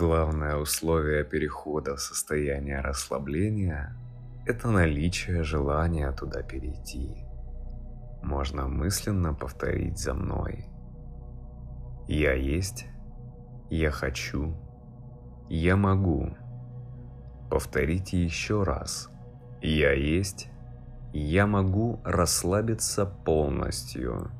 [0.00, 3.94] Главное условие перехода в состояние расслабления–
[4.46, 7.26] это наличие желания туда перейти.
[8.22, 10.64] Можно мысленно повторить за мной.
[12.08, 12.86] Я есть,
[13.68, 14.56] я хочу,
[15.50, 16.34] я могу.
[17.50, 19.10] Повторите еще раз.
[19.60, 20.48] Я есть,
[21.12, 24.30] я могу расслабиться полностью.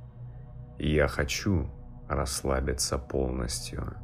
[0.79, 1.69] Я хочу
[2.09, 3.95] расслабиться полностью.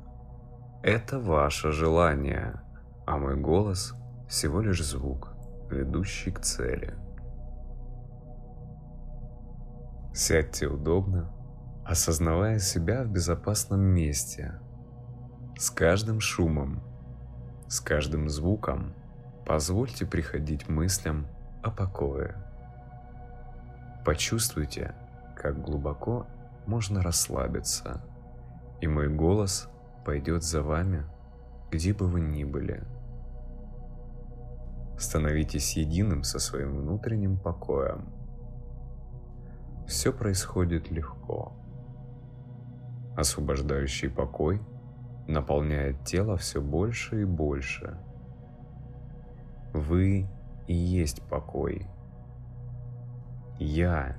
[0.86, 2.60] Это ваше желание,
[3.06, 3.92] а мой голос
[4.28, 5.34] всего лишь звук,
[5.68, 6.94] ведущий к цели.
[10.14, 11.28] Сядьте удобно,
[11.84, 14.60] осознавая себя в безопасном месте.
[15.58, 16.84] С каждым шумом,
[17.66, 18.94] с каждым звуком
[19.44, 21.26] позвольте приходить мыслям
[21.64, 22.36] о покое.
[24.04, 24.94] Почувствуйте,
[25.34, 26.28] как глубоко
[26.64, 28.04] можно расслабиться,
[28.80, 29.68] и мой голос
[30.06, 31.04] пойдет за вами,
[31.72, 32.84] где бы вы ни были.
[34.96, 38.06] Становитесь единым со своим внутренним покоем.
[39.88, 41.52] Все происходит легко.
[43.16, 44.62] Освобождающий покой
[45.26, 47.98] наполняет тело все больше и больше.
[49.74, 50.28] Вы
[50.68, 51.88] и есть покой.
[53.58, 54.16] Я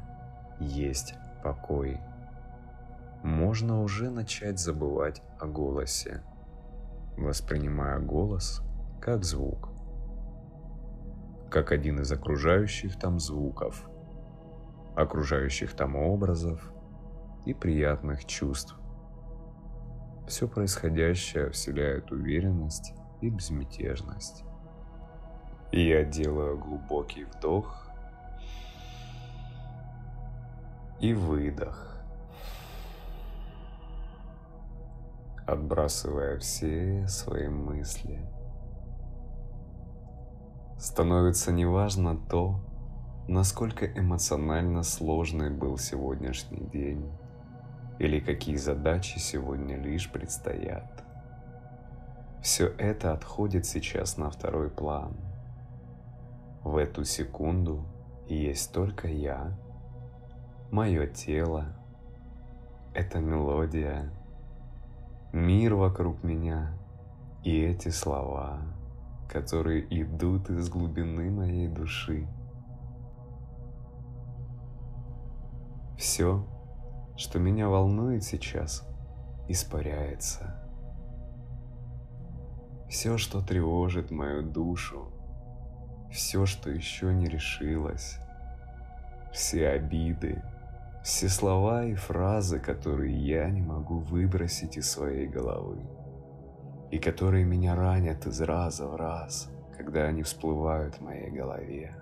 [0.60, 1.98] есть покой
[3.28, 6.24] можно уже начать забывать о голосе,
[7.18, 8.62] воспринимая голос
[9.02, 9.70] как звук,
[11.52, 13.90] как один из окружающих там звуков,
[14.96, 16.72] окружающих там образов
[17.46, 18.80] и приятных чувств.
[20.26, 24.46] Все происходящее вселяет уверенность и безмятежность.
[25.74, 27.90] Я делаю глубокий вдох
[31.02, 31.97] и выдох.
[35.48, 38.20] Отбрасывая все свои мысли.
[40.78, 42.60] Становится неважно то,
[43.28, 47.10] насколько эмоционально сложный был сегодняшний день
[47.98, 51.04] или какие задачи сегодня лишь предстоят.
[52.44, 55.18] Все это отходит сейчас на второй план.
[56.64, 57.86] В эту секунду
[58.28, 59.58] есть только я,
[60.70, 61.66] мое тело,
[62.94, 64.12] эта мелодия,
[65.32, 66.78] мир вокруг меня
[67.44, 68.62] и эти слова,
[69.30, 72.28] которые идут из глубины моей души.
[75.98, 76.46] Все,
[77.16, 78.88] что меня волнует сейчас,
[79.48, 80.64] испаряется.
[82.90, 85.12] Все, что тревожит мою душу,
[86.12, 88.18] все, что еще не решилось,
[89.34, 90.42] все обиды,
[91.08, 95.78] все слова и фразы, которые я не могу выбросить из своей головы,
[96.92, 101.96] и которые меня ранят из раза в раз, когда они всплывают в моей голове.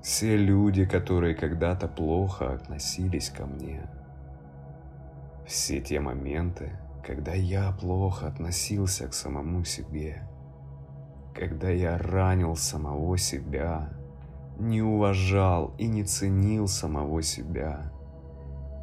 [0.00, 3.90] Все люди, которые когда-то плохо относились ко мне.
[5.44, 10.22] Все те моменты, когда я плохо относился к самому себе.
[11.34, 13.90] Когда я ранил самого себя,
[14.58, 17.92] не уважал и не ценил самого себя,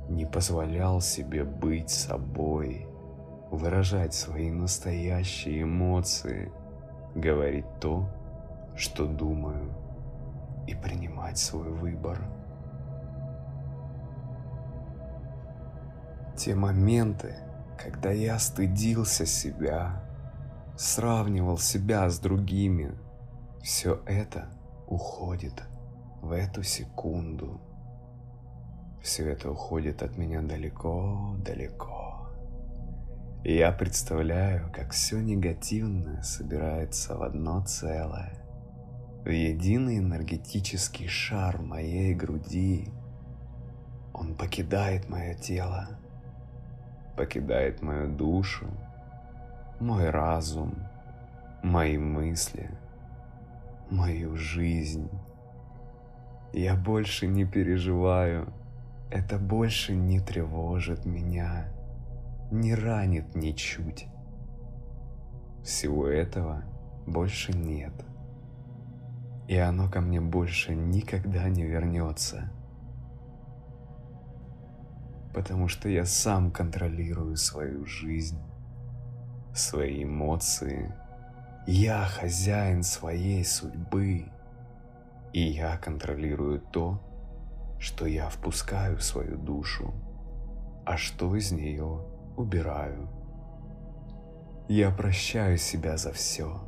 [0.10, 2.88] не позволял себе быть собой,
[3.52, 6.52] выражать свои настоящие эмоции,
[7.14, 8.10] говорить то,
[8.76, 9.74] что думаю,
[10.66, 12.20] и принимать свой выбор.
[16.38, 17.36] Те моменты,
[17.78, 20.04] когда я стыдился себя,
[20.78, 22.94] сравнивал себя с другими,
[23.62, 24.50] все это
[24.88, 25.64] уходит
[26.22, 27.60] в эту секунду.
[29.02, 32.30] Все это уходит от меня далеко-далеко.
[33.44, 38.34] И я представляю, как все негативное собирается в одно целое,
[39.24, 42.90] в единый энергетический шар моей груди.
[44.14, 45.90] Он покидает мое тело,
[47.16, 48.66] покидает мою душу,
[49.80, 50.76] мой разум,
[51.62, 52.72] мои мысли–
[53.90, 55.10] мою жизнь.
[56.54, 58.54] Я больше не переживаю,
[59.12, 61.68] это больше не тревожит меня,
[62.52, 64.08] не ранит ничуть.
[65.64, 66.64] Всего этого
[67.06, 67.94] больше нет.
[69.48, 72.52] И оно ко мне больше никогда не вернется.
[75.34, 78.40] Потому что я сам контролирую свою жизнь,
[79.54, 80.96] свои эмоции,
[81.68, 84.26] я хозяин своей судьбы,
[85.34, 87.02] и я контролирую то,
[87.80, 89.94] что я впускаю в свою душу,
[90.86, 92.06] а что из нее
[92.38, 93.10] убираю.
[94.68, 96.62] Я прощаю себя за все.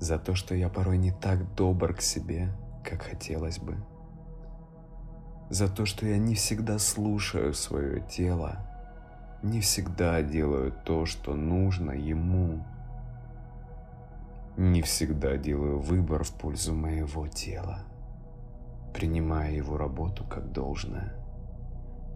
[0.00, 2.52] За то, что я порой не так добр к себе,
[2.84, 3.76] как хотелось бы.
[5.50, 8.64] За то, что я не всегда слушаю свое тело,
[9.42, 12.64] не всегда делаю то, что нужно ему.
[14.58, 17.84] Не всегда делаю выбор в пользу моего тела,
[18.92, 21.14] принимая его работу как должное.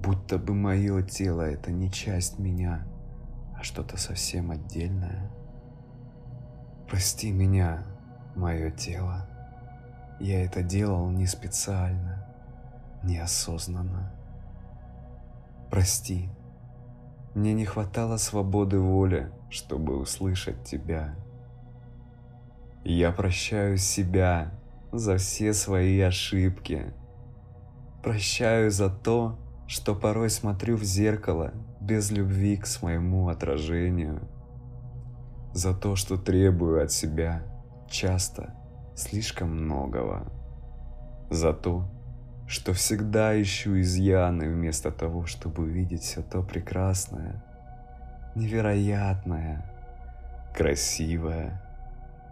[0.03, 2.85] Будто бы мое тело это не часть меня,
[3.57, 5.31] а что-то совсем отдельное.
[6.89, 7.85] Прости меня,
[8.35, 9.29] мое тело.
[10.19, 12.27] Я это делал не специально,
[13.05, 14.13] неосознанно.
[15.71, 16.29] Прости.
[17.37, 21.15] Мне не хватало свободы воли, чтобы услышать тебя.
[22.85, 24.51] Я прощаю себя
[24.91, 26.93] за все свои ошибки.
[28.03, 29.39] Прощаю за то,
[29.69, 34.29] что порой смотрю в зеркало без любви к своему отражению.
[35.55, 37.45] За то, что требую от себя
[37.89, 38.53] часто
[38.97, 40.33] слишком многого.
[41.31, 41.89] За то,
[42.49, 47.45] что всегда ищу изъяны вместо того, чтобы увидеть все то прекрасное,
[48.35, 49.73] невероятное,
[50.53, 51.72] красивое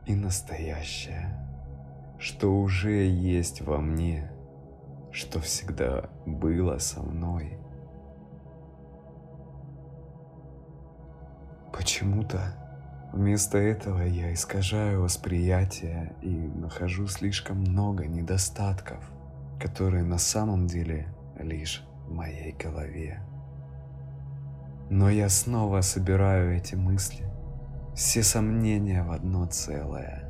[0.06, 1.36] и настоящее,
[2.18, 4.30] что уже есть во мне–
[5.12, 7.58] что всегда было со мной.
[11.72, 12.54] Почему-то
[13.12, 19.02] вместо этого я искажаю восприятие и нахожу слишком много недостатков,
[19.60, 23.20] которые на самом деле лишь в моей голове.
[24.90, 27.24] Но я снова собираю эти мысли,
[28.00, 30.24] все сомнения в одно целое.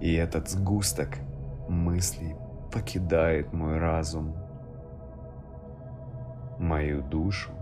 [0.00, 1.10] И этот сгусток
[1.68, 2.34] мыслей
[2.72, 4.34] покидает мой разум,
[6.58, 7.52] мою душу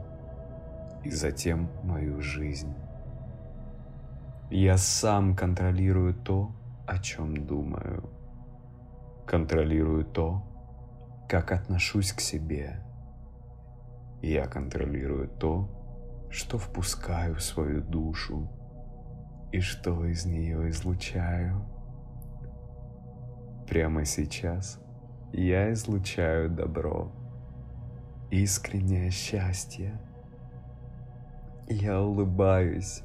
[1.05, 2.73] и затем мою жизнь.
[4.51, 6.53] Я сам контролирую то,
[6.87, 8.09] о чем думаю.
[9.27, 10.43] Контролирую то,
[11.29, 12.83] как отношусь к себе.
[14.23, 15.69] Я контролирую то,
[16.31, 18.49] что впускаю в свою душу
[19.53, 21.65] и что из нее излучаю.
[23.69, 24.81] Прямо сейчас
[25.33, 27.13] я излучаю добро,
[28.31, 30.01] искреннее счастье.
[31.69, 33.03] Я улыбаюсь,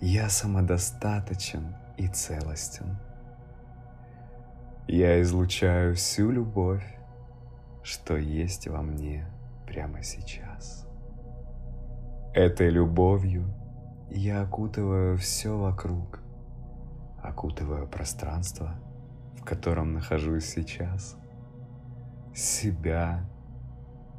[0.00, 2.98] я самодостаточен и целостен.
[4.86, 6.84] Я излучаю всю любовь,
[7.82, 9.26] что есть во мне
[9.66, 10.86] прямо сейчас.
[12.32, 13.52] Этой любовью
[14.10, 16.20] я окутываю все вокруг,
[17.22, 18.74] окутываю пространство,
[19.36, 21.16] в котором нахожусь сейчас–
[22.38, 23.24] себя,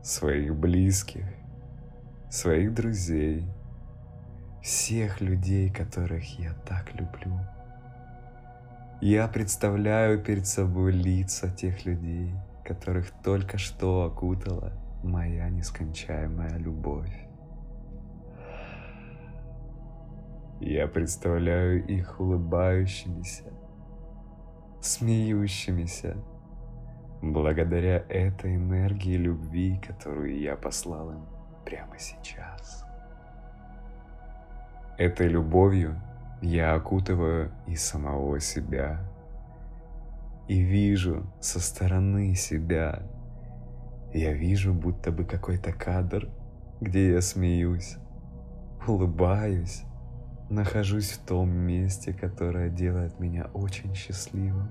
[0.03, 1.25] своих близких,
[2.29, 3.45] своих друзей,
[4.61, 7.39] всех людей, которых я так люблю.
[9.01, 12.33] Я представляю перед собой лица тех людей,
[12.65, 17.28] которых только что окутала моя нескончаемая любовь.
[20.59, 23.45] Я представляю их улыбающимися,
[24.81, 26.17] смеющимися,
[27.21, 31.25] благодаря этой энергии любви, которую я послал им
[31.63, 32.85] прямо сейчас.
[34.97, 36.01] Этой любовью
[36.41, 38.99] я окутываю и самого себя,
[40.49, 43.03] и вижу со стороны себя.
[44.13, 46.27] Я вижу будто бы какой-то кадр,
[46.81, 47.95] где я смеюсь,
[48.85, 49.83] улыбаюсь,
[50.49, 54.69] нахожусь в том месте, которое делает меня очень счастливым.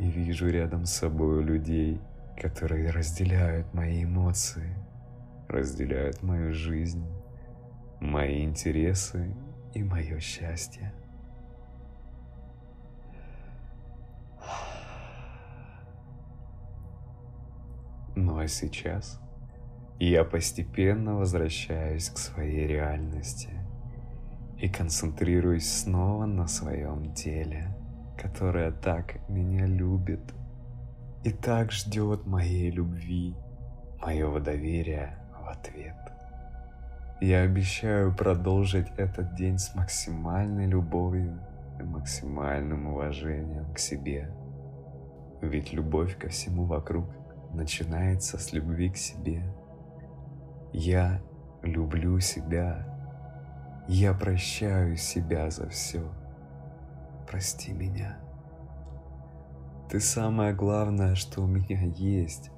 [0.00, 2.00] и вижу рядом с собой людей,
[2.40, 4.74] которые разделяют мои эмоции,
[5.46, 7.04] разделяют мою жизнь,
[8.00, 9.36] мои интересы
[9.74, 10.94] и мое счастье.
[18.16, 19.20] Ну а сейчас
[20.06, 23.50] я постепенно возвращаюсь к своей реальности
[24.58, 27.74] и концентрируюсь снова на своем теле–
[28.20, 30.20] которая так меня любит
[31.24, 33.34] и так ждет моей любви,
[34.00, 35.96] моего доверия в ответ.
[37.20, 41.40] Я обещаю продолжить этот день с максимальной любовью
[41.78, 44.30] и максимальным уважением к себе.
[45.40, 47.06] Ведь любовь ко всему вокруг
[47.54, 49.42] начинается с любви к себе.
[50.72, 51.20] Я
[51.62, 52.86] люблю себя.
[53.88, 56.02] Я прощаю себя за все
[57.30, 58.18] прости меня.
[59.88, 62.50] Ты самое главное, что у меня есть,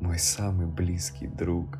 [0.00, 1.78] мой самый близкий друг.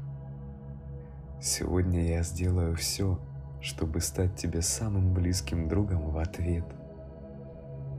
[1.41, 3.19] Сегодня я сделаю все,
[3.63, 6.67] чтобы стать тебе самым близким другом в ответ.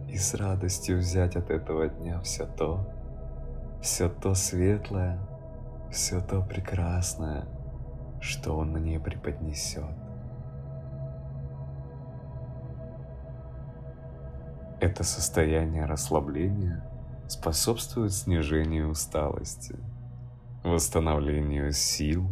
[0.07, 2.87] И с радостью взять от этого дня все то,
[3.81, 5.19] все то светлое,
[5.91, 7.45] все то прекрасное,
[8.21, 9.95] что он мне преподнесет.
[14.81, 16.83] Это состояние расслабления
[17.27, 19.75] способствует снижению усталости,
[20.63, 22.29] восстановлению сил,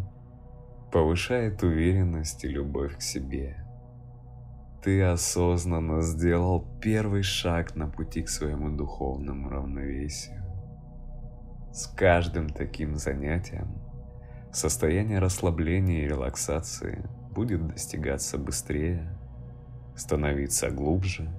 [0.91, 3.63] повышает уверенность и любовь к себе.
[4.81, 10.41] Ты осознанно сделал первый шаг на пути к своему духовному равновесию.
[11.73, 13.86] С каждым таким занятием
[14.57, 19.07] состояние расслабления и релаксации будет достигаться быстрее,
[19.95, 21.29] становиться глубже,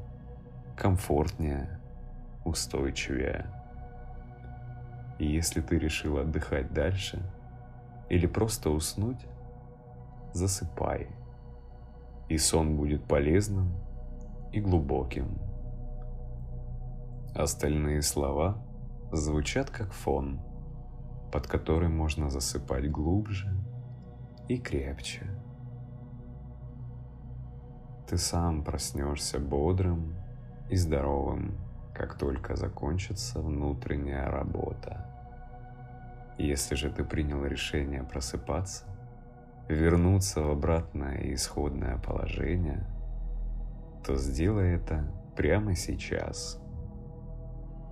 [0.76, 1.80] комфортнее,
[2.44, 3.50] устойчивее.
[5.18, 7.20] И если ты решил отдыхать дальше
[8.08, 9.26] или просто уснуть,
[10.32, 11.08] засыпай.
[12.28, 13.75] И сон будет полезным
[14.52, 15.40] и глубоким.
[17.34, 18.64] Остальные слова
[19.10, 20.40] звучат как фон,
[21.32, 23.49] под который можно засыпать глубже
[24.49, 25.26] и крепче.
[28.08, 30.14] Ты сам проснешься бодрым
[30.70, 31.58] и здоровым,
[31.94, 35.04] как только закончится внутренняя работа.
[36.38, 38.87] Если же ты принял решение просыпаться,
[39.68, 42.87] вернуться в обратное исходное положение,
[44.06, 46.58] то сделай это прямо сейчас.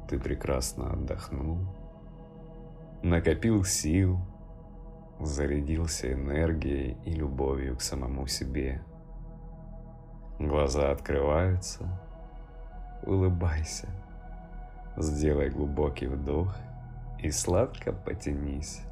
[0.09, 1.59] Ты прекрасно отдохнул,
[3.07, 4.19] накопил сил,
[5.21, 8.83] зарядился энергией и любовью к самому себе.
[10.39, 11.89] Глаза открываются,
[13.05, 13.89] улыбайся,
[14.97, 16.55] сделай глубокий вдох
[17.21, 18.83] и сладко потянись.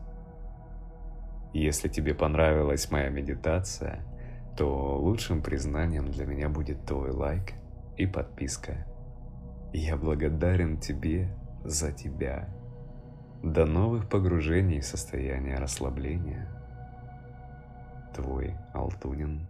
[1.52, 4.04] Если тебе понравилась моя медитация,
[4.56, 7.52] то лучшим признанием для меня будет твой лайк
[7.97, 8.87] и подписка.
[9.73, 11.28] Я благодарен тебе
[11.64, 12.49] за тебя.
[13.44, 16.48] До новых погружений в состояние расслабления.
[18.14, 19.46] Твой Алтунин.